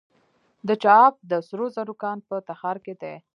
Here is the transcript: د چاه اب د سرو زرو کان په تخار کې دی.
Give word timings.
د 0.67 0.69
چاه 0.83 1.01
اب 1.07 1.15
د 1.31 1.33
سرو 1.47 1.65
زرو 1.75 1.93
کان 2.01 2.17
په 2.27 2.35
تخار 2.49 2.77
کې 2.85 2.93
دی. 3.01 3.15